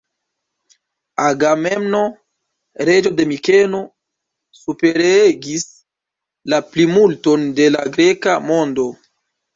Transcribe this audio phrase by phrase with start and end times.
[1.25, 1.99] Agamemno,
[2.89, 3.83] reĝo de Mikeno,
[4.61, 5.69] superregis
[6.55, 8.91] la plimulton de la greka mondo.